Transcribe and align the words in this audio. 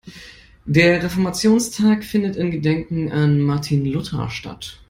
Der 0.65 1.03
Reformationstag 1.03 2.03
findet 2.03 2.35
in 2.35 2.49
Gedenken 2.49 3.11
an 3.11 3.39
Martin 3.39 3.85
Luther 3.85 4.31
statt. 4.31 4.79